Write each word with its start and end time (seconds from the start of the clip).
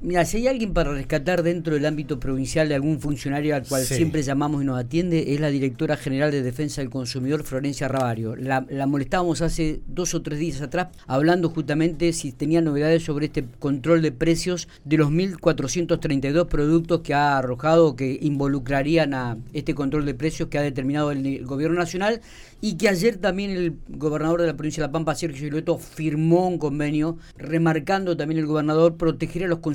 Mira, 0.00 0.24
si 0.24 0.38
hay 0.38 0.48
alguien 0.48 0.72
para 0.72 0.92
rescatar 0.92 1.42
dentro 1.42 1.74
del 1.74 1.86
ámbito 1.86 2.18
provincial 2.20 2.68
de 2.68 2.74
algún 2.74 3.00
funcionario 3.00 3.54
al 3.54 3.64
cual 3.66 3.84
siempre 3.84 4.22
llamamos 4.22 4.62
y 4.62 4.66
nos 4.66 4.78
atiende, 4.78 5.34
es 5.34 5.40
la 5.40 5.48
directora 5.48 5.96
general 5.96 6.30
de 6.30 6.42
Defensa 6.42 6.80
del 6.80 6.90
Consumidor, 6.90 7.44
Florencia 7.44 7.88
Ravario. 7.88 8.36
La, 8.36 8.60
molestábamos 8.86 9.42
hace 9.42 9.80
dos 9.86 10.14
o 10.14 10.22
tres 10.22 10.38
días 10.38 10.60
atrás 10.60 10.88
hablando 11.06 11.50
justamente 11.50 12.12
si 12.12 12.32
tenía 12.32 12.60
novedades 12.60 13.04
sobre 13.04 13.26
este 13.26 13.44
control 13.58 14.02
de 14.02 14.12
precios 14.12 14.68
de 14.84 14.96
los 14.96 15.10
1.432 15.10 16.46
productos 16.46 17.00
que 17.00 17.14
ha 17.14 17.38
arrojado, 17.38 17.96
que 17.96 18.18
involucrarían 18.20 19.14
a 19.14 19.38
este 19.52 19.74
control 19.74 20.06
de 20.06 20.14
precios 20.14 20.48
que 20.48 20.58
ha 20.58 20.62
determinado 20.62 21.10
el, 21.12 21.44
Gobierno 21.44 21.78
Nacional 21.78 22.20
y 22.60 22.76
que 22.76 22.88
ayer 22.88 23.16
también 23.16 23.50
el 23.50 23.76
gobernador 23.88 24.40
de 24.40 24.48
la 24.48 24.56
provincia 24.56 24.82
de 24.82 24.88
La 24.88 24.92
Pampa, 24.92 25.14
Sergio 25.14 25.44
Gilueto, 25.44 25.78
firmó 25.78 26.48
un 26.48 26.58
convenio 26.58 27.18
remarcando 27.36 28.16
también 28.16 28.40
el 28.40 28.46
gobernador 28.46 28.96
proteger 28.96 29.44
a 29.44 29.48
los 29.48 29.60
consumidores 29.60 29.67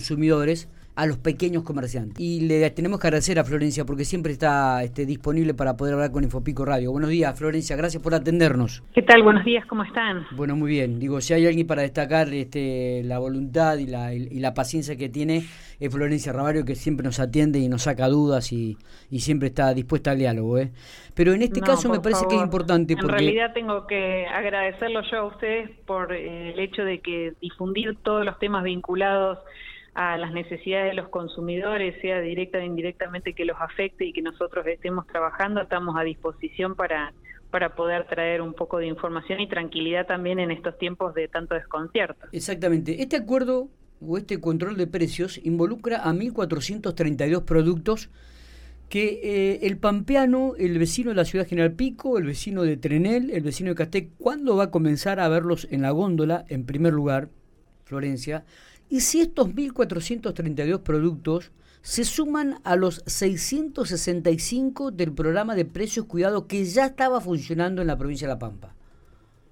a 0.96 1.08
los 1.08 1.18
pequeños 1.18 1.64
comerciantes. 1.64 2.20
Y 2.20 2.42
le 2.42 2.70
tenemos 2.70 3.00
que 3.00 3.08
agradecer 3.08 3.40
a 3.40 3.44
Florencia 3.44 3.86
porque 3.86 4.06
siempre 4.06 4.32
está 4.32 4.84
este, 4.84 5.06
disponible 5.06 5.54
para 5.54 5.76
poder 5.76 5.96
hablar 5.96 6.12
con 6.12 6.24
Infopico 6.24 6.66
Radio. 6.66 6.92
Buenos 6.92 7.10
días, 7.10 7.38
Florencia, 7.38 7.76
gracias 7.76 8.02
por 8.02 8.14
atendernos. 8.14 8.84
¿Qué 8.94 9.02
tal? 9.02 9.24
Buenos 9.24 9.44
días, 9.44 9.66
¿cómo 9.66 9.84
están? 9.84 10.26
Bueno, 10.36 10.56
muy 10.56 10.70
bien. 10.70 11.00
Digo, 11.00 11.20
si 11.22 11.34
hay 11.34 11.48
alguien 11.48 11.66
para 11.66 11.82
destacar 11.82 12.32
este, 12.34 13.02
la 13.06 13.18
voluntad 13.18 13.78
y 13.78 13.88
la, 13.88 14.14
y 14.14 14.40
la 14.40 14.54
paciencia 14.54 14.96
que 14.96 15.10
tiene, 15.10 15.46
es 15.80 15.92
Florencia 15.92 16.32
Ravario, 16.32 16.64
que 16.64 16.76
siempre 16.76 17.04
nos 17.04 17.20
atiende 17.20 17.58
y 17.58 17.70
nos 17.70 17.84
saca 17.84 18.08
dudas 18.08 18.52
y, 18.54 18.78
y 19.10 19.22
siempre 19.22 19.48
está 19.48 19.74
dispuesta 19.74 20.12
al 20.12 20.20
diálogo. 20.20 20.60
¿eh? 20.60 20.72
Pero 21.16 21.34
en 21.34 21.42
este 21.42 21.60
caso 21.60 21.90
me 21.90 22.02
parece 22.02 22.28
que 22.28 22.36
es 22.36 22.42
importante. 22.42 22.96
Porque... 22.96 23.12
En 23.12 23.20
realidad 23.20 23.54
tengo 23.54 23.88
que 23.88 24.28
agradecerlo 24.28 25.02
yo 25.10 25.18
a 25.18 25.24
ustedes 25.26 25.72
por 25.88 26.14
eh, 26.14 26.54
el 26.54 26.60
hecho 26.60 26.84
de 26.84 27.00
que 27.00 27.34
difundir 27.42 27.98
todos 28.04 28.24
los 28.24 28.38
temas 28.38 28.64
vinculados 28.64 29.40
a 29.96 30.18
las 30.18 30.32
necesidades 30.32 30.92
de 30.92 30.96
los 30.96 31.10
consumidores, 31.10 32.00
sea 32.02 32.20
directa 32.20 32.58
o 32.58 32.62
indirectamente 32.62 33.34
que 33.34 33.46
los 33.46 33.58
afecte 33.60 34.06
y 34.06 34.14
que 34.14 34.22
nosotros 34.22 34.66
estemos 34.66 35.06
trabajando, 35.08 35.62
estamos 35.62 35.96
a 35.98 36.04
disposición 36.04 36.76
para, 36.76 37.14
para 37.52 37.76
poder 37.76 38.08
traer 38.08 38.42
un 38.42 38.54
poco 38.54 38.80
de 38.80 38.88
información 38.88 39.40
y 39.40 39.48
tranquilidad 39.48 40.08
también 40.08 40.40
en 40.40 40.50
estos 40.50 40.78
tiempos 40.80 41.14
de 41.14 41.28
tanto 41.28 41.54
desconcierto. 41.54 42.28
Exactamente. 42.32 43.02
Este 43.02 43.18
acuerdo 43.18 43.70
o 44.02 44.18
este 44.18 44.40
control 44.40 44.78
de 44.78 44.88
precios 44.88 45.40
involucra 45.44 45.98
a 45.98 46.12
1.432 46.12 47.46
productos 47.46 48.10
que 48.90 49.22
eh, 49.24 49.60
el 49.64 49.78
pampeano, 49.78 50.54
el 50.58 50.78
vecino 50.78 51.10
de 51.10 51.16
la 51.16 51.26
ciudad 51.26 51.48
General 51.48 51.72
Pico, 51.72 52.18
el 52.18 52.26
vecino 52.26 52.64
de 52.64 52.78
Trenel, 52.78 53.32
el 53.32 53.42
vecino 53.42 53.70
de 53.70 53.76
Castec, 53.76 54.10
¿cuándo 54.18 54.56
va 54.56 54.66
a 54.66 54.72
comenzar 54.72 55.20
a 55.20 55.28
verlos 55.30 55.68
en 55.72 55.82
la 55.82 55.92
góndola, 55.92 56.46
en 56.50 56.66
primer 56.66 56.94
lugar, 56.94 57.30
Florencia? 57.86 58.46
Y 58.94 59.02
si 59.02 59.22
estos 59.22 59.48
1.432 59.48 60.82
productos 60.82 61.50
se 61.82 62.06
suman 62.06 62.60
a 62.64 62.76
los 62.76 63.02
665 63.08 64.92
del 64.92 65.12
programa 65.14 65.56
de 65.56 65.66
precios 65.66 66.06
cuidados 66.06 66.44
que 66.44 66.64
ya 66.64 66.86
estaba 66.86 67.20
funcionando 67.20 67.82
en 67.82 67.88
la 67.88 67.98
provincia 67.98 68.28
de 68.28 68.36
La 68.36 68.38
Pampa. 68.38 68.76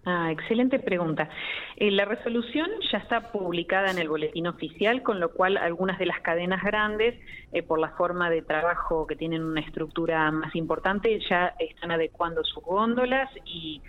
Ah, 0.03 0.31
excelente 0.31 0.79
pregunta. 0.79 1.29
Eh, 1.77 1.91
la 1.91 2.05
resolución 2.05 2.67
ya 2.91 2.97
está 2.97 3.31
publicada 3.31 3.91
en 3.91 3.99
el 3.99 4.09
boletín 4.09 4.47
oficial, 4.47 5.03
con 5.03 5.19
lo 5.19 5.31
cual 5.31 5.57
algunas 5.57 5.99
de 5.99 6.07
las 6.07 6.19
cadenas 6.21 6.63
grandes, 6.63 7.19
eh, 7.51 7.61
por 7.61 7.77
la 7.77 7.89
forma 7.89 8.31
de 8.31 8.41
trabajo 8.41 9.05
que 9.05 9.15
tienen 9.15 9.43
una 9.43 9.61
estructura 9.61 10.31
más 10.31 10.55
importante, 10.55 11.19
ya 11.29 11.53
están 11.59 11.91
adecuando 11.91 12.43
sus 12.43 12.63
góndolas 12.63 13.29
y, 13.45 13.79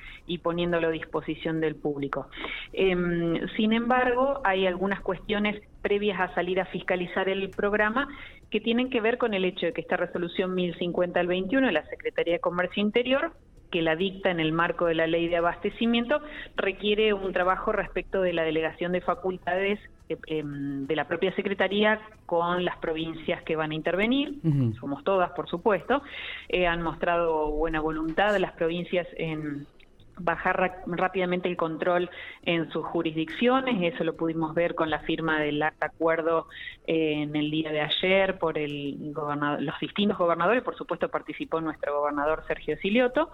poniéndolo 0.43 0.89
a 0.89 0.91
disposición 0.91 1.61
del 1.61 1.77
público. 1.77 2.29
Em, 2.73 3.47
sin 3.57 3.73
embargo, 3.73 4.41
hay 4.45 4.67
algunas 4.67 5.01
cuestiones 5.01 5.63
previas 5.81 6.21
a 6.21 6.35
salir 6.35 6.61
a 6.61 6.67
fiscalizar 6.67 7.29
el 7.29 7.49
programa 7.51 8.09
que 8.51 8.61
tienen 8.61 8.91
que 8.91 9.01
ver 9.01 9.19
con 9.19 9.33
el 9.33 9.45
hecho 9.45 9.67
de 9.67 9.73
que 9.73 9.81
esta 9.81 9.97
resolución 9.97 10.55
1050 10.55 11.21
al 11.21 11.27
21 11.27 11.69
de 11.69 11.73
la 11.73 11.87
Secretaría 11.87 12.35
de 12.35 12.41
Comercio 12.41 12.83
Interior 12.83 13.33
que 13.73 13.83
la 13.83 13.97
dicta 13.97 14.31
en 14.31 14.39
el 14.39 14.53
marco 14.53 14.87
de 14.87 14.95
la 14.95 15.09
ley 15.09 15.27
de 15.27 15.39
abastecimiento, 15.39 16.21
requiere 16.55 17.13
un 17.13 17.33
trabajo 17.33 17.73
respecto 17.73 18.23
de 18.23 18.33
la 18.33 18.45
delegación 18.45 18.93
de 18.93 19.01
facultades 19.01 19.81
eh, 20.09 20.17
em, 20.27 20.87
de 20.87 20.95
la 20.95 21.09
propia 21.09 21.35
Secretaría 21.35 22.01
con 22.27 22.65
las 22.65 22.77
provincias 22.77 23.43
que 23.43 23.57
van 23.57 23.73
a 23.73 23.75
intervenir, 23.75 24.41
somos 24.79 25.03
todas, 25.05 25.31
por 25.33 25.49
supuesto, 25.49 26.03
eh, 26.49 26.67
han 26.67 26.83
mostrado 26.83 27.51
buena 27.51 27.81
voluntad 27.81 28.37
las 28.39 28.53
provincias 28.53 29.07
en 29.17 29.67
bajar 30.25 30.83
rápidamente 30.87 31.49
el 31.49 31.57
control 31.57 32.11
en 32.43 32.71
sus 32.71 32.85
jurisdicciones, 32.87 33.95
eso 33.95 34.05
lo 34.05 34.17
pudimos 34.17 34.55
ver 34.55 34.75
con 34.75 34.91
la 34.91 35.01
firma 35.01 35.41
del 35.41 35.63
acta 35.63 35.87
acuerdo 35.87 36.47
eh, 36.87 37.23
en 37.23 37.37
el 37.37 37.51
día 37.51 37.71
de 37.71 37.81
ayer 37.81 38.39
por 38.39 38.59
el 38.59 39.13
los 39.13 39.81
distintos 39.81 40.19
gobernadores, 40.19 40.63
por 40.63 40.77
supuesto 40.77 41.09
participó 41.09 41.61
nuestro 41.61 42.01
gobernador 42.01 42.45
Sergio 42.47 42.77
Silioto, 42.79 43.31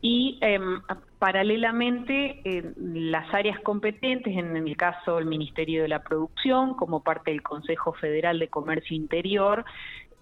y 0.00 0.38
em, 0.40 0.80
paralelamente 1.18 2.40
eh, 2.44 2.72
las 2.76 3.32
áreas 3.32 3.60
competentes, 3.60 4.36
en 4.36 4.56
el 4.56 4.76
caso 4.76 5.18
el 5.18 5.26
Ministerio 5.26 5.82
de 5.82 5.88
la 5.88 6.02
Producción, 6.02 6.74
como 6.74 7.02
parte 7.02 7.30
del 7.30 7.42
Consejo 7.42 7.92
Federal 7.92 8.38
de 8.38 8.48
Comercio 8.48 8.96
Interior, 8.96 9.64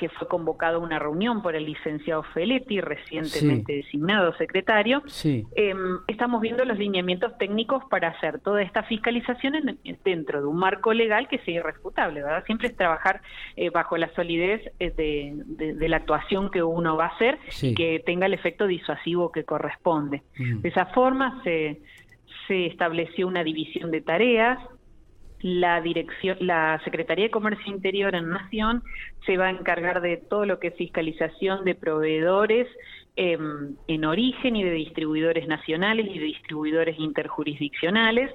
que 0.01 0.09
fue 0.09 0.27
convocado 0.29 0.79
a 0.79 0.81
una 0.81 0.99
reunión 0.99 1.43
por 1.43 1.55
el 1.55 1.67
licenciado 1.67 2.23
Feletti, 2.23 2.81
recientemente 2.81 3.75
designado 3.75 4.35
secretario, 4.39 5.03
em, 5.23 5.99
estamos 6.09 6.41
viendo 6.41 6.65
los 6.65 6.79
lineamientos 6.79 7.37
técnicos 7.37 7.85
para 7.91 8.09
hacer 8.09 8.41
toda 8.41 8.63
esta 8.63 8.83
fiscalización 8.85 9.79
dentro 10.03 10.41
de 10.41 10.47
un 10.47 10.57
marco 10.57 10.95
legal 10.95 11.29
que 11.29 11.37
sea 11.41 11.57
irrefutable, 11.57 12.23
¿verdad? 12.23 12.47
Siempre 12.47 12.69
es 12.69 12.77
trabajar 12.77 13.21
eh, 13.57 13.69
bajo 13.69 13.99
la 13.99 14.11
solidez 14.15 14.73
eh, 14.81 14.91
de, 14.97 15.89
la 15.91 15.99
actuación 15.99 16.51
que 16.51 16.63
uno 16.63 16.97
va 16.97 17.05
a 17.05 17.09
hacer 17.09 17.39
y 17.61 17.75
que 17.75 18.03
tenga 18.07 18.25
el 18.25 18.33
efecto 18.33 18.67
disuasivo 18.67 19.31
que 19.31 19.45
corresponde. 19.45 20.23
De 20.39 20.67
esa 20.67 20.87
forma 20.87 21.43
se, 21.45 21.83
se 22.49 22.65
estableció 22.65 23.27
una 23.27 23.45
división 23.45 23.91
de 23.91 24.01
tareas, 24.01 24.59
la 25.43 25.81
dirección, 25.81 26.37
la 26.41 26.81
Secretaría 26.85 27.27
de 27.27 27.31
Comercio 27.31 27.73
Interior 27.73 28.15
en 28.15 28.29
Nación 28.29 28.83
se 29.27 29.37
va 29.37 29.47
a 29.47 29.51
encargar 29.51 30.01
de 30.01 30.17
todo 30.17 30.45
lo 30.45 30.59
que 30.59 30.69
es 30.69 30.75
fiscalización 30.75 31.65
de 31.65 31.75
proveedores 31.75 32.69
em, 33.17 33.75
en 33.87 34.05
origen 34.05 34.57
y 34.57 34.65
de 34.65 34.73
distribuidores 34.73 35.49
nacionales 35.49 36.07
y 36.09 36.19
de 36.19 36.25
distribuidores 36.27 36.99
interjurisdiccionales. 36.99 38.31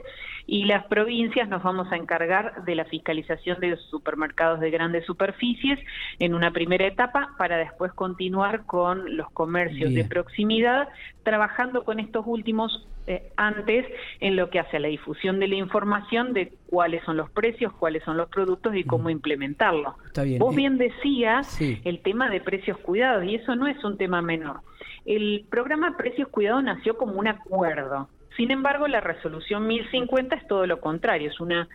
Y 0.48 0.66
las 0.66 0.86
provincias 0.86 1.50
nos 1.50 1.64
vamos 1.64 1.92
a 1.92 1.96
encargar 1.96 2.64
de 2.66 2.76
la 2.76 2.86
fiscalización 2.86 3.60
de 3.60 3.78
supermercados 3.90 4.60
de 4.60 4.70
grandes 4.70 5.06
superficies 5.06 5.80
en 6.20 6.36
una 6.36 6.52
primera 6.52 6.86
etapa 6.86 7.34
para 7.38 7.58
después 7.58 7.94
continuar 7.94 8.66
con 8.66 9.18
los 9.18 9.30
comercios 9.32 9.94
de 9.94 10.06
proximidad, 10.06 10.88
trabajando 11.24 11.84
con 11.84 12.00
estos 12.00 12.24
últimos 12.28 12.88
eh, 13.08 13.32
antes 13.38 13.86
en 14.20 14.36
lo 14.36 14.50
que 14.50 14.60
hace 14.60 14.78
a 14.78 14.80
la 14.80 14.88
difusión 14.88 15.40
de 15.40 15.48
la 15.48 15.56
información 15.56 16.34
de 16.34 16.54
cuáles 16.68 17.04
son 17.04 17.18
los 17.18 17.30
precios, 17.30 17.74
cuáles 17.74 18.04
son 18.04 18.18
los 18.18 18.30
productos 18.30 18.76
y 18.76 18.84
cómo 18.84 19.10
implementarlo. 19.10 19.96
Vos 20.40 20.56
bien 20.56 20.78
decías 20.78 21.60
el 21.62 22.00
tema 22.02 22.30
de 22.30 22.42
precios 22.42 22.78
cuidados 22.80 23.26
y 23.26 23.36
eso 23.36 23.56
no 23.56 23.68
es 23.68 23.84
un 23.84 23.98
tema 23.98 24.22
menor. 24.22 24.62
El 25.06 25.46
programa 25.50 25.96
Precios 25.98 26.28
Cuidados 26.30 26.64
nació 26.64 26.98
como 26.98 27.14
un 27.14 27.28
acuerdo 27.28 28.10
sin 28.38 28.52
embargo, 28.52 28.88
la 28.88 29.02
resolución 29.02 29.68
1050 29.68 30.36
es 30.36 30.48
todo 30.48 30.66
lo 30.68 30.82
contrario, 30.82 31.30
es 31.30 31.40
una 31.40 31.68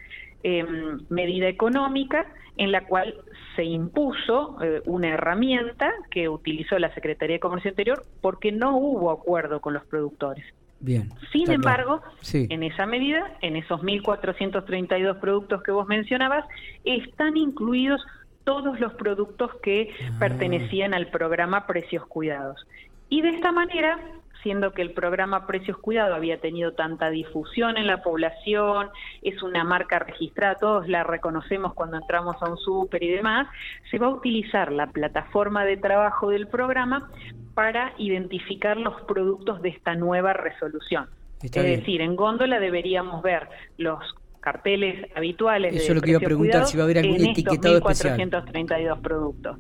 em, 0.43 1.01
medida 1.09 1.49
económica 1.49 2.27
en 2.57 2.73
la 2.73 2.87
cual 2.87 3.15
se 3.57 3.65
impuso 3.65 4.59
eh, 4.63 4.83
una 4.85 5.09
herramienta 5.09 5.91
que 6.11 6.29
utilizó 6.29 6.79
la 6.79 6.93
Secretaría 6.95 7.37
de 7.37 7.41
Comercio 7.41 7.71
Interior 7.71 8.05
porque 8.21 8.53
no 8.53 8.77
hubo 8.77 9.11
acuerdo 9.11 9.61
con 9.61 9.73
los 9.75 9.85
productores. 9.87 10.45
Bien. 10.81 11.11
Sin 11.31 11.51
embargo, 11.51 12.03
en 12.33 12.63
esa 12.63 12.87
medida, 12.87 13.37
en 13.43 13.57
esos 13.57 13.83
1.432 13.83 15.21
productos 15.21 15.63
que 15.63 15.73
vos 15.73 15.87
mencionabas, 15.87 16.47
están 16.85 17.37
incluidos 17.37 18.01
todos 18.45 18.81
los 18.81 18.95
productos 18.95 19.51
que 19.63 19.91
ah. 20.03 20.17
pertenecían 20.19 20.95
al 20.95 21.09
programa 21.09 21.67
Precios 21.67 22.07
Cuidados. 22.07 22.67
Y 23.11 23.23
de 23.23 23.31
esta 23.31 23.53
manera 23.53 23.99
siendo 24.43 24.73
que 24.73 24.83
el 24.83 24.93
programa 24.93 25.47
Precios 25.47 25.77
Cuidado 25.79 26.15
había 26.15 26.41
tenido 26.41 26.73
tanta 26.73 27.11
difusión 27.11 27.77
en 27.77 27.87
la 27.87 28.03
población, 28.03 28.89
es 29.23 29.43
una 29.43 29.65
marca 29.65 29.99
registrada, 29.99 30.55
todos 30.57 30.89
la 30.89 31.05
reconocemos 31.05 31.75
cuando 31.75 31.97
entramos 31.97 32.37
a 32.41 32.51
un 32.51 32.59
súper 32.59 33.03
y 33.03 33.11
demás, 33.11 33.49
se 33.91 33.99
va 33.99 34.07
a 34.07 34.11
utilizar 34.11 34.73
la 34.73 34.89
plataforma 34.89 35.65
de 35.65 35.77
trabajo 35.77 36.31
del 36.31 36.47
programa 36.47 37.11
para 37.55 37.93
identificar 37.99 38.77
los 38.77 39.01
productos 39.03 39.61
de 39.63 39.71
esta 39.71 39.95
nueva 39.95 40.33
resolución. 40.33 41.09
es 41.43 41.51
decir, 41.53 42.01
en 42.01 42.17
góndola 42.17 42.61
deberíamos 42.61 43.23
ver 43.23 43.49
los 43.77 43.99
carteles 44.41 45.07
habituales. 45.15 45.75
Eso 45.75 45.93
es 45.93 45.95
lo 45.95 46.01
que 46.01 46.11
iba 46.11 46.19
a 46.19 46.23
preguntar, 46.23 46.67
si 46.67 46.77
va 46.77 46.85
a 46.85 46.87
haber 46.87 46.99
algún 46.99 47.27
etiquetado 47.27 47.79
especial. 47.79 48.17
432 48.17 48.99
productos. 49.01 49.59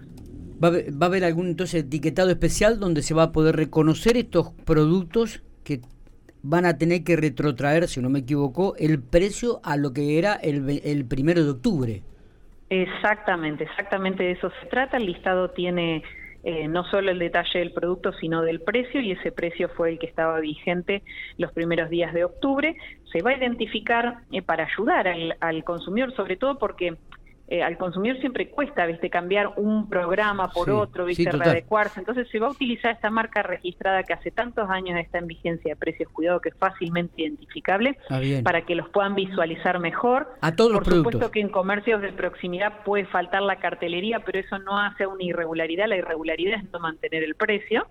¿Va 0.62 0.68
a, 0.68 1.06
haber, 1.06 1.24
algún 1.24 1.48
entonces 1.48 1.84
etiquetado 1.84 2.30
especial 2.30 2.78
donde 2.78 3.02
se 3.02 3.14
va 3.14 3.24
a 3.24 3.32
poder 3.32 3.56
reconocer 3.56 4.16
estos 4.16 4.52
productos 4.64 5.42
que 5.64 5.80
van 6.42 6.66
a 6.66 6.76
tener 6.76 7.02
que 7.04 7.16
retrotraer, 7.16 7.88
si 7.88 8.00
no 8.00 8.10
me 8.10 8.20
equivoco, 8.20 8.74
el 8.78 9.02
precio 9.02 9.60
a 9.62 9.76
lo 9.76 9.92
que 9.92 10.18
era 10.18 10.34
el, 10.34 10.80
el 10.84 11.04
primero 11.06 11.44
de 11.44 11.50
octubre? 11.50 12.02
Exactamente, 12.68 13.64
exactamente 13.64 14.22
de 14.22 14.32
eso 14.32 14.50
se 14.60 14.66
trata. 14.68 14.96
El 14.96 15.06
listado 15.06 15.50
tiene 15.50 16.02
eh, 16.42 16.68
no 16.68 16.84
solo 16.84 17.10
el 17.10 17.18
detalle 17.18 17.58
del 17.58 17.72
producto, 17.72 18.12
sino 18.14 18.42
del 18.42 18.60
precio, 18.60 19.00
y 19.00 19.12
ese 19.12 19.30
precio 19.30 19.68
fue 19.68 19.90
el 19.90 19.98
que 19.98 20.06
estaba 20.06 20.40
vigente 20.40 21.02
los 21.36 21.52
primeros 21.52 21.90
días 21.90 22.14
de 22.14 22.24
octubre. 22.24 22.76
Se 23.12 23.22
va 23.22 23.30
a 23.30 23.36
identificar 23.36 24.20
eh, 24.32 24.40
para 24.40 24.64
ayudar 24.64 25.08
al, 25.08 25.36
al 25.40 25.64
consumidor, 25.64 26.14
sobre 26.14 26.36
todo 26.36 26.58
porque 26.58 26.96
eh, 27.50 27.64
al 27.64 27.76
consumidor 27.76 28.16
siempre 28.20 28.48
cuesta, 28.48 28.86
viste, 28.86 29.10
cambiar 29.10 29.54
un 29.56 29.88
programa 29.88 30.52
por 30.52 30.70
otro, 30.70 31.04
viste, 31.04 31.32
readecuarse. 31.32 31.98
Entonces 31.98 32.28
se 32.30 32.38
va 32.38 32.46
a 32.46 32.50
utilizar 32.50 32.92
esta 32.92 33.10
marca 33.10 33.42
registrada 33.42 34.04
que 34.04 34.12
hace 34.12 34.30
tantos 34.30 34.70
años 34.70 34.96
está 35.00 35.18
en 35.18 35.26
vigencia 35.26 35.74
de 35.74 35.76
precios 35.76 36.08
cuidado 36.10 36.40
que 36.40 36.50
es 36.50 36.54
fácilmente 36.54 37.22
identificable 37.22 37.98
ah, 38.08 38.20
para 38.44 38.64
que 38.64 38.76
los 38.76 38.88
puedan 38.90 39.16
visualizar 39.16 39.80
mejor. 39.80 40.32
A 40.40 40.54
todos 40.54 40.74
por 40.74 40.86
los 40.86 40.96
supuesto 40.98 41.32
que 41.32 41.40
en 41.40 41.48
comercios 41.48 42.00
de 42.02 42.12
proximidad 42.12 42.84
puede 42.84 43.04
faltar 43.06 43.42
la 43.42 43.56
cartelería, 43.56 44.20
pero 44.20 44.38
eso 44.38 44.60
no 44.60 44.78
hace 44.78 45.08
una 45.08 45.24
irregularidad. 45.24 45.88
La 45.88 45.96
irregularidad 45.96 46.60
es 46.60 46.70
no 46.70 46.78
mantener 46.78 47.24
el 47.24 47.34
precio. 47.34 47.88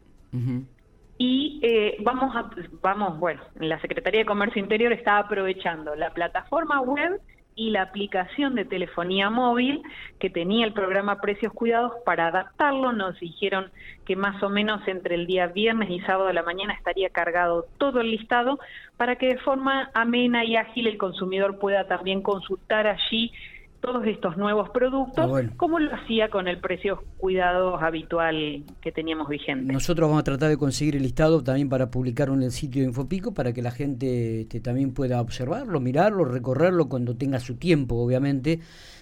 Y 1.18 1.60
eh, 1.64 1.98
vamos 2.00 2.34
a, 2.34 2.50
vamos, 2.82 3.20
bueno, 3.20 3.42
la 3.60 3.78
Secretaría 3.82 4.22
de 4.22 4.26
Comercio 4.26 4.62
Interior 4.62 4.94
está 4.94 5.18
aprovechando 5.18 5.96
la 5.96 6.12
plataforma 6.14 6.80
web 6.80 7.20
y 7.60 7.72
la 7.72 7.82
aplicación 7.82 8.56
de 8.56 8.64
telefonía 8.64 9.30
móvil 9.30 9.84
que 10.18 10.30
tenía 10.30 10.66
el 10.66 10.72
programa 10.72 11.20
Precios 11.20 11.52
Cuidados 11.52 11.92
para 12.06 12.28
adaptarlo. 12.28 12.94
Nos 12.94 13.20
dijeron 13.20 13.70
que 14.06 14.16
más 14.16 14.42
o 14.42 14.50
menos 14.50 14.88
entre 14.88 15.16
el 15.16 15.28
día 15.28 15.48
viernes 15.48 15.90
y 15.90 16.00
sábado 16.00 16.28
de 16.28 16.34
la 16.34 16.44
mañana 16.44 16.74
estaría 16.74 17.10
cargado 17.10 17.66
todo 17.78 18.00
el 18.00 18.12
listado 18.12 18.60
para 18.96 19.18
que 19.18 19.28
de 19.28 19.40
forma 19.40 19.92
amena 19.94 20.46
y 20.46 20.56
ágil 20.56 20.88
el 20.88 20.98
consumidor 20.98 21.60
pueda 21.60 21.86
también 21.86 22.22
consultar 22.22 22.88
allí 22.88 23.34
todos 23.82 24.06
estos 24.06 24.38
nuevos 24.38 24.70
productos, 24.70 25.32
ah, 25.32 25.50
como 25.58 25.80
lo 25.80 25.94
hacía 25.94 26.30
con 26.30 26.48
el 26.48 26.60
precio 26.60 27.04
cuidados 27.18 27.82
habitual 27.82 28.64
que 28.82 28.92
teníamos 28.92 29.30
vigente. 29.30 29.72
Nosotros 29.72 30.10
vamos 30.10 30.22
a 30.22 30.24
tratar 30.24 30.50
de 30.50 30.58
conseguir 30.58 30.96
el 30.96 31.04
listado 31.04 31.44
también 31.44 31.70
para 31.70 31.90
publicarlo 31.90 32.34
en 32.34 32.44
el 32.44 32.52
sitio 32.52 32.82
de 32.82 32.90
Infopico 32.90 33.34
para 33.34 33.54
que 33.54 33.62
la 33.62 33.72
gente 33.72 34.42
este, 34.42 34.60
también 34.60 34.94
pueda 34.94 35.22
observarlo, 35.22 35.80
mirarlo, 35.80 36.26
recorrerlo 36.26 36.90
cuando 36.90 37.16
tenga 37.16 37.40
su 37.40 37.56
tiempo, 37.56 37.96
obviamente, 37.96 38.60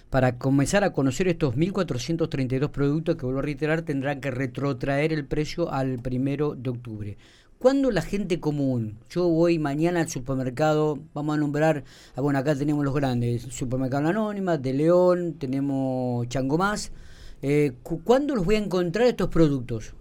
para 0.10 0.38
comenzar 0.38 0.84
a 0.84 0.94
conocer 0.94 1.28
estos 1.28 1.56
1.432 1.56 2.70
productos 2.70 3.16
que, 3.16 3.26
vuelvo 3.26 3.40
a 3.40 3.44
reiterar, 3.44 3.82
tendrán 3.82 4.22
que 4.22 4.32
retrotraer 4.32 5.12
el 5.12 5.26
precio 5.26 5.72
al 5.72 6.00
primero 6.00 6.56
de 6.56 6.70
octubre. 6.70 7.18
¿Cuándo 7.60 7.90
la 7.90 8.04
gente 8.04 8.40
común? 8.40 9.00
Yo 9.10 9.28
voy 9.28 9.58
mañana 9.58 10.02
al 10.02 10.10
supermercado, 10.10 11.00
vamos 11.16 11.36
a 11.36 11.40
nombrar, 11.40 11.84
ah, 12.16 12.22
bueno, 12.22 12.38
acá 12.38 12.56
tenemos 12.56 12.86
los 12.86 12.94
grandes, 12.94 13.42
Supermercado 13.42 14.10
Anónima, 14.10 14.58
de 14.58 14.74
León, 14.74 15.40
tenemos 15.40 16.28
Chango 16.28 16.60
Más. 16.60 16.94
Eh, 17.42 17.72
¿Cuándo 18.04 18.36
los 18.36 18.46
voy 18.46 18.56
a 18.56 18.60
encontrar 18.60 19.08
estos 19.08 19.30
productos? 19.30 19.96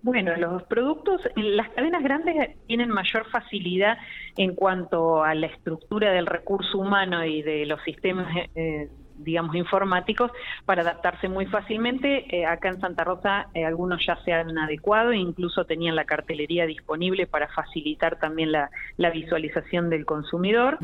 Bueno, 0.00 0.34
los 0.36 0.62
productos, 0.62 1.20
las 1.36 1.68
cadenas 1.70 2.02
grandes 2.02 2.56
tienen 2.66 2.88
mayor 2.88 3.26
facilidad 3.30 3.98
en 4.38 4.54
cuanto 4.54 5.22
a 5.22 5.34
la 5.34 5.48
estructura 5.48 6.12
del 6.12 6.24
recurso 6.24 6.78
humano 6.78 7.26
y 7.26 7.42
de 7.42 7.66
los 7.66 7.82
sistemas 7.82 8.26
eh, 8.54 8.88
digamos, 9.18 9.54
informáticos 9.56 10.30
para 10.64 10.82
adaptarse 10.82 11.28
muy 11.28 11.46
fácilmente. 11.46 12.24
Eh, 12.34 12.46
acá 12.46 12.68
en 12.68 12.80
Santa 12.80 13.04
Rosa 13.04 13.48
eh, 13.54 13.64
algunos 13.64 14.04
ya 14.06 14.16
se 14.24 14.32
han 14.32 14.56
adecuado 14.58 15.12
e 15.12 15.16
incluso 15.16 15.64
tenían 15.64 15.96
la 15.96 16.04
cartelería 16.04 16.66
disponible 16.66 17.26
para 17.26 17.48
facilitar 17.48 18.18
también 18.18 18.52
la, 18.52 18.70
visualización 19.12 19.88
del 19.88 20.04
consumidor. 20.04 20.78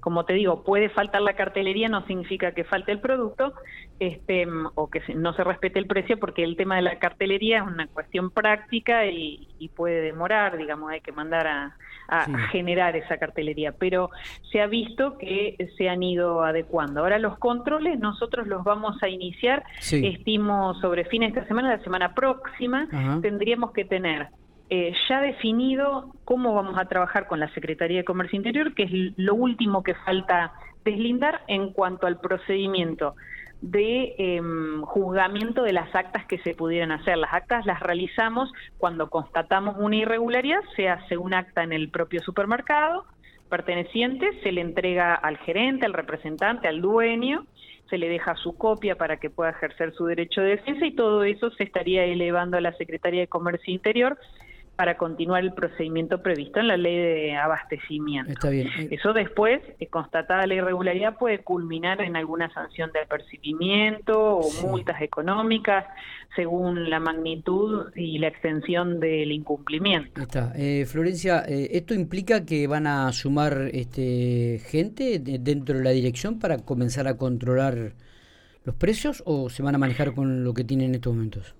Como 0.00 0.24
te 0.24 0.34
digo, 0.34 0.62
puede 0.64 0.90
faltar 0.90 1.22
la 1.22 1.32
cartelería, 1.32 1.88
no 1.88 2.06
significa 2.06 2.52
que 2.52 2.64
falte 2.64 2.92
el 2.92 3.00
producto 3.00 3.54
este, 4.00 4.46
o 4.74 4.88
que 4.88 5.02
no 5.14 5.34
se 5.34 5.44
respete 5.44 5.78
el 5.78 5.86
precio, 5.86 6.18
porque 6.18 6.42
el 6.42 6.56
tema 6.56 6.76
de 6.76 6.82
la 6.82 6.98
cartelería 6.98 7.58
es 7.58 7.66
una 7.66 7.86
cuestión 7.86 8.30
práctica 8.30 9.06
y, 9.06 9.46
puede 9.76 10.00
demorar, 10.00 10.56
digamos, 10.56 10.90
hay 10.90 11.00
que 11.00 11.12
mandar 11.12 11.46
a, 11.46 11.76
generar 12.50 12.96
esa 12.96 13.18
cartelería. 13.18 13.72
Pero 13.72 14.10
se 14.50 14.60
ha 14.60 14.66
visto 14.66 15.16
que 15.16 15.68
se 15.78 15.88
han 15.88 16.02
ido 16.02 16.42
adecuando. 16.42 17.00
Ahora 17.00 17.20
los 17.20 17.38
controles 17.38 17.79
nosotros 17.80 18.46
los 18.46 18.64
vamos 18.64 19.02
a 19.02 19.08
iniciar, 19.08 19.64
estimo 19.80 20.74
sobre 20.74 21.04
fines 21.04 21.32
de 21.32 21.40
esta 21.40 21.48
semana, 21.48 21.76
la 21.76 21.82
semana 21.82 22.14
próxima, 22.14 22.88
tendríamos 23.22 23.72
que 23.72 23.84
tener 23.84 24.28
eh, 24.72 24.94
ya 25.08 25.20
definido 25.20 26.14
cómo 26.24 26.54
vamos 26.54 26.78
a 26.78 26.84
trabajar 26.84 27.26
con 27.26 27.40
la 27.40 27.52
Secretaría 27.54 27.98
de 27.98 28.04
Comercio 28.04 28.36
Interior, 28.36 28.72
que 28.74 28.84
es 28.84 28.90
lo 29.16 29.34
último 29.34 29.82
que 29.82 29.94
falta 29.94 30.52
deslindar 30.84 31.42
en 31.48 31.72
cuanto 31.72 32.06
al 32.06 32.20
procedimiento 32.20 33.16
de 33.60 34.14
em, 34.16 34.82
juzgamiento 34.82 35.62
de 35.62 35.72
las 35.72 35.94
actas 35.94 36.24
que 36.26 36.38
se 36.38 36.54
pudieran 36.54 36.92
hacer. 36.92 37.18
Las 37.18 37.34
actas 37.34 37.66
las 37.66 37.80
realizamos 37.80 38.50
cuando 38.78 39.10
constatamos 39.10 39.76
una 39.78 39.96
irregularidad, 39.96 40.60
se 40.76 40.88
hace 40.88 41.16
un 41.16 41.34
acta 41.34 41.62
en 41.62 41.72
el 41.72 41.90
propio 41.90 42.22
supermercado 42.22 43.04
perteneciente, 43.50 44.40
se 44.42 44.52
le 44.52 44.60
entrega 44.60 45.14
al 45.14 45.36
gerente, 45.38 45.84
al 45.84 45.92
representante, 45.92 46.68
al 46.68 46.80
dueño, 46.80 47.44
se 47.90 47.98
le 47.98 48.08
deja 48.08 48.36
su 48.36 48.56
copia 48.56 48.96
para 48.96 49.18
que 49.18 49.28
pueda 49.28 49.50
ejercer 49.50 49.92
su 49.94 50.06
derecho 50.06 50.40
de 50.40 50.50
defensa 50.50 50.86
y 50.86 50.94
todo 50.94 51.24
eso 51.24 51.50
se 51.50 51.64
estaría 51.64 52.04
elevando 52.04 52.56
a 52.56 52.60
la 52.60 52.72
Secretaría 52.74 53.20
de 53.20 53.26
Comercio 53.26 53.74
Interior 53.74 54.16
para 54.80 54.96
continuar 54.96 55.44
el 55.44 55.52
procedimiento 55.52 56.22
previsto 56.22 56.58
en 56.58 56.68
la 56.68 56.78
ley 56.78 56.96
de 56.96 57.36
abastecimiento. 57.36 58.32
Está 58.32 58.48
bien. 58.48 58.66
Eso 58.90 59.12
después, 59.12 59.60
eh, 59.78 59.88
constatada 59.88 60.46
la 60.46 60.54
irregularidad, 60.54 61.18
puede 61.18 61.40
culminar 61.40 62.00
en 62.00 62.16
alguna 62.16 62.50
sanción 62.54 62.90
de 62.90 63.00
apercibimiento 63.00 64.38
o 64.38 64.50
multas 64.66 65.02
económicas 65.02 65.84
según 66.34 66.88
la 66.88 66.98
magnitud 66.98 67.92
y 67.94 68.20
la 68.20 68.28
extensión 68.28 69.00
del 69.00 69.32
incumplimiento. 69.32 70.18
Está. 70.18 70.54
Eh, 70.56 70.86
Florencia, 70.86 71.44
eh, 71.46 71.68
¿esto 71.72 71.92
implica 71.92 72.46
que 72.46 72.66
van 72.66 72.86
a 72.86 73.12
sumar 73.12 73.68
este, 73.74 74.62
gente 74.64 75.18
dentro 75.18 75.76
de 75.76 75.84
la 75.84 75.90
dirección 75.90 76.38
para 76.38 76.56
comenzar 76.56 77.06
a 77.06 77.18
controlar 77.18 77.92
los 78.64 78.74
precios 78.76 79.22
o 79.26 79.50
se 79.50 79.62
van 79.62 79.74
a 79.74 79.78
manejar 79.78 80.14
con 80.14 80.42
lo 80.42 80.54
que 80.54 80.64
tienen 80.64 80.88
en 80.88 80.94
estos 80.94 81.12
momentos? 81.12 81.59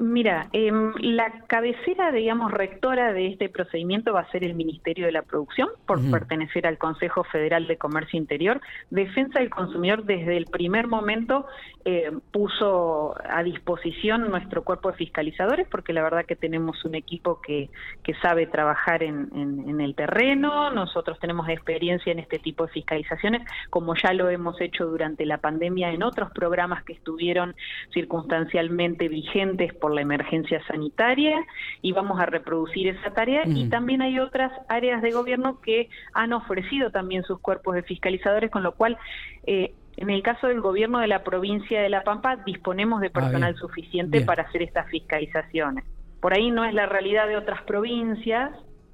Mira, 0.00 0.48
em, 0.54 0.94
la 1.00 1.30
cabecera, 1.46 2.10
digamos, 2.10 2.50
rectora 2.50 3.12
de 3.12 3.26
este 3.26 3.50
procedimiento 3.50 4.14
va 4.14 4.20
a 4.20 4.30
ser 4.30 4.44
el 4.44 4.54
Ministerio 4.54 5.04
de 5.04 5.12
la 5.12 5.20
Producción, 5.20 5.68
por 5.84 6.00
pertenecer 6.10 6.66
al 6.66 6.78
Consejo 6.78 7.22
Federal 7.24 7.66
de 7.66 7.76
Comercio 7.76 8.18
Interior. 8.18 8.62
Defensa 8.88 9.40
del 9.40 9.50
Consumidor 9.50 10.04
desde 10.04 10.38
el 10.38 10.46
primer 10.46 10.86
momento 10.86 11.44
eh, 11.84 12.12
puso 12.32 13.14
a 13.28 13.42
disposición 13.42 14.30
nuestro 14.30 14.64
cuerpo 14.64 14.90
de 14.90 14.96
fiscalizadores, 14.96 15.68
porque 15.68 15.92
la 15.92 16.02
verdad 16.02 16.24
que 16.24 16.34
tenemos 16.34 16.82
un 16.86 16.94
equipo 16.94 17.42
que, 17.42 17.68
que 18.02 18.14
sabe 18.22 18.46
trabajar 18.46 19.02
en, 19.02 19.28
en 19.34 19.82
el 19.82 19.94
terreno, 19.94 20.70
nosotros 20.70 21.18
tenemos 21.18 21.46
experiencia 21.50 22.10
en 22.10 22.20
este 22.20 22.38
tipo 22.38 22.64
de 22.64 22.72
fiscalizaciones, 22.72 23.42
como 23.68 23.94
ya 23.96 24.14
lo 24.14 24.30
hemos 24.30 24.58
hecho 24.62 24.86
durante 24.86 25.26
la 25.26 25.36
pandemia 25.38 25.92
en 25.92 26.02
otros 26.02 26.30
programas 26.30 26.84
que 26.84 26.94
estuvieron 26.94 27.54
circunstancialmente 27.92 29.08
vigentes 29.08 29.74
por 29.74 29.89
la 29.94 30.02
emergencia 30.02 30.62
sanitaria 30.66 31.36
y 31.82 31.92
vamos 31.92 32.20
a 32.20 32.26
reproducir 32.26 32.88
esa 32.88 33.10
tarea. 33.12 33.42
Y 33.46 33.68
también 33.68 34.02
hay 34.02 34.18
otras 34.18 34.52
áreas 34.68 35.02
de 35.02 35.10
gobierno 35.10 35.60
que 35.60 35.88
han 36.12 36.32
ofrecido 36.32 36.90
también 36.90 37.22
sus 37.24 37.40
cuerpos 37.40 37.74
de 37.74 37.82
fiscalizadores, 37.82 38.50
con 38.50 38.62
lo 38.62 38.72
cual 38.72 38.98
eh, 39.46 39.72
en 39.96 40.10
el 40.10 40.22
caso 40.22 40.46
del 40.46 40.60
gobierno 40.60 41.00
de 41.00 41.08
la 41.08 41.22
provincia 41.22 41.82
de 41.82 41.88
La 41.88 42.02
Pampa 42.02 42.36
disponemos 42.36 43.00
de 43.00 43.08
ah, 43.08 43.12
personal 43.12 43.54
suficiente 43.56 44.22
para 44.22 44.44
hacer 44.44 44.62
estas 44.62 44.88
fiscalizaciones. 44.88 45.84
Por 46.20 46.34
ahí 46.34 46.50
no 46.50 46.64
es 46.64 46.74
la 46.74 46.86
realidad 46.86 47.26
de 47.28 47.36
otras 47.36 47.62
provincias, 47.62 48.50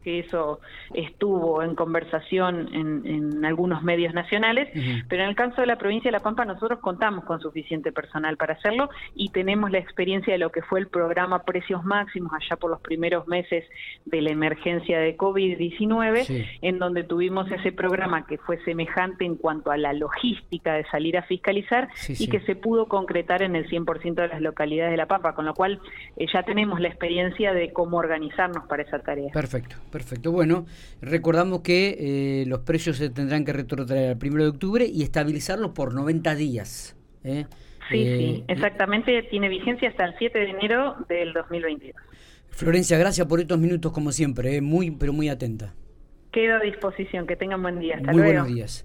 que 0.06 0.20
eso 0.20 0.60
estuvo 0.94 1.64
en 1.64 1.74
conversación 1.74 2.68
en, 2.72 3.44
algunos 3.44 3.82
medios 3.82 4.14
nacionales, 4.14 4.68
pero 5.08 5.24
en 5.24 5.30
el 5.30 5.34
caso 5.34 5.60
de 5.60 5.66
la 5.66 5.76
provincia 5.78 6.08
de 6.08 6.12
La 6.12 6.22
Pampa 6.22 6.44
nosotros 6.44 6.78
contamos 6.78 7.24
con 7.24 7.40
suficiente 7.40 7.90
personal 7.90 8.36
para 8.36 8.54
hacerlo 8.54 8.88
y 9.16 9.30
tenemos 9.30 9.72
la 9.72 9.78
experiencia 9.78 10.32
de 10.32 10.38
lo 10.38 10.50
que 10.50 10.62
fue 10.62 10.78
el 10.78 10.86
programa 10.86 11.42
Precios 11.42 11.84
Máximos 11.84 12.32
allá 12.32 12.54
por 12.56 12.70
los 12.70 12.80
primeros 12.80 13.26
meses 13.26 13.64
de 14.04 14.22
la 14.22 14.30
emergencia 14.30 15.00
de 15.00 15.16
COVID-19, 15.16 16.46
en 16.62 16.78
donde 16.78 17.02
tuvimos 17.02 17.50
ese 17.50 17.72
programa 17.72 18.26
que 18.26 18.38
fue 18.38 18.62
semejante 18.64 19.24
en 19.24 19.34
cuanto 19.34 19.72
a 19.72 19.76
la 19.76 19.92
logística 19.92 20.74
de 20.74 20.84
salir 20.84 21.18
a 21.18 21.22
fiscalizar 21.22 21.88
y 22.08 22.28
que 22.28 22.38
se 22.40 22.54
pudo 22.54 22.86
concretar 22.86 23.42
en 23.42 23.56
el 23.56 23.68
100% 23.68 24.14
de 24.14 24.28
las 24.28 24.40
localidades 24.40 24.92
de 24.92 24.98
La 24.98 25.06
Pampa, 25.06 25.34
con 25.34 25.46
lo 25.46 25.54
cual 25.54 25.80
eh, 26.16 26.26
ya 26.32 26.44
tenemos 26.44 26.78
la 26.78 26.86
experiencia 26.86 27.52
de 27.52 27.72
cómo 27.72 27.96
organizarnos 27.96 28.68
para 28.68 28.84
esa 28.84 29.00
tarea. 29.00 29.32
Perfecto. 29.32 29.74
Perfecto. 29.96 30.30
Bueno, 30.30 30.66
recordamos 31.00 31.62
que 31.62 31.96
eh, 31.98 32.44
los 32.46 32.58
precios 32.60 32.98
se 32.98 33.08
tendrán 33.08 33.46
que 33.46 33.54
retrotraer 33.54 34.10
al 34.10 34.18
1 34.22 34.42
de 34.42 34.48
octubre 34.50 34.84
y 34.84 35.02
estabilizarlos 35.02 35.70
por 35.70 35.94
90 35.94 36.34
días. 36.34 36.94
¿eh? 37.24 37.46
Sí, 37.90 38.04
sí, 38.04 38.24
eh, 38.40 38.44
exactamente. 38.48 39.22
Tiene 39.30 39.48
vigencia 39.48 39.88
hasta 39.88 40.04
el 40.04 40.14
7 40.18 40.38
de 40.38 40.50
enero 40.50 40.96
del 41.08 41.32
2022. 41.32 41.96
Florencia, 42.50 42.98
gracias 42.98 43.26
por 43.26 43.40
estos 43.40 43.58
minutos 43.58 43.90
como 43.90 44.12
siempre. 44.12 44.60
Muy, 44.60 44.90
pero 44.90 45.14
muy 45.14 45.30
atenta. 45.30 45.72
Quedo 46.30 46.56
a 46.56 46.60
disposición. 46.60 47.26
Que 47.26 47.36
tengan 47.36 47.62
buen 47.62 47.80
día. 47.80 47.96
Hasta 47.96 48.12
muy 48.12 48.20
buenos 48.20 48.48
días. 48.48 48.84